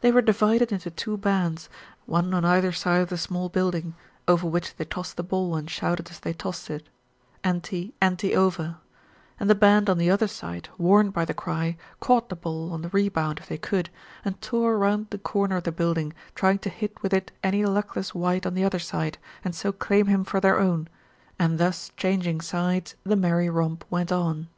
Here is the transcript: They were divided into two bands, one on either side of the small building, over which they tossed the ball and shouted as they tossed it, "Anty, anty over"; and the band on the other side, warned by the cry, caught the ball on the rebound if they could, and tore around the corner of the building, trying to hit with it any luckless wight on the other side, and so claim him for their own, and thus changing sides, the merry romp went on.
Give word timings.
They 0.00 0.10
were 0.10 0.22
divided 0.22 0.72
into 0.72 0.90
two 0.90 1.18
bands, 1.18 1.68
one 2.06 2.32
on 2.32 2.46
either 2.46 2.72
side 2.72 3.02
of 3.02 3.10
the 3.10 3.18
small 3.18 3.50
building, 3.50 3.94
over 4.26 4.48
which 4.48 4.74
they 4.76 4.86
tossed 4.86 5.18
the 5.18 5.22
ball 5.22 5.54
and 5.54 5.68
shouted 5.70 6.08
as 6.08 6.18
they 6.20 6.32
tossed 6.32 6.70
it, 6.70 6.88
"Anty, 7.44 7.92
anty 8.00 8.34
over"; 8.34 8.78
and 9.38 9.50
the 9.50 9.54
band 9.54 9.90
on 9.90 9.98
the 9.98 10.08
other 10.08 10.28
side, 10.28 10.70
warned 10.78 11.12
by 11.12 11.26
the 11.26 11.34
cry, 11.34 11.76
caught 12.00 12.30
the 12.30 12.36
ball 12.36 12.72
on 12.72 12.80
the 12.80 12.88
rebound 12.88 13.38
if 13.38 13.46
they 13.48 13.58
could, 13.58 13.90
and 14.24 14.40
tore 14.40 14.76
around 14.76 15.08
the 15.10 15.18
corner 15.18 15.56
of 15.58 15.64
the 15.64 15.72
building, 15.72 16.14
trying 16.34 16.60
to 16.60 16.70
hit 16.70 17.02
with 17.02 17.12
it 17.12 17.30
any 17.42 17.66
luckless 17.66 18.14
wight 18.14 18.46
on 18.46 18.54
the 18.54 18.64
other 18.64 18.78
side, 18.78 19.18
and 19.44 19.54
so 19.54 19.72
claim 19.72 20.06
him 20.06 20.24
for 20.24 20.40
their 20.40 20.58
own, 20.58 20.88
and 21.38 21.58
thus 21.58 21.92
changing 21.98 22.40
sides, 22.40 22.94
the 23.04 23.14
merry 23.14 23.50
romp 23.50 23.84
went 23.90 24.10
on. 24.10 24.48